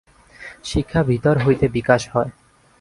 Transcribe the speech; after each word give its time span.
শিক্ষা 0.63 1.01
ভিতর 1.03 1.35
হইতে 1.45 1.65
বিকাশ 1.67 2.01
হয়। 2.13 2.31